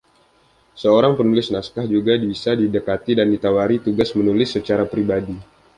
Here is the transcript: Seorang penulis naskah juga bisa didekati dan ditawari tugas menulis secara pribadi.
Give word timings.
Seorang 0.81 1.13
penulis 1.19 1.47
naskah 1.55 1.85
juga 1.95 2.13
bisa 2.31 2.51
didekati 2.61 3.11
dan 3.19 3.27
ditawari 3.33 3.77
tugas 3.85 4.09
menulis 4.17 4.49
secara 4.57 4.83
pribadi. 4.93 5.35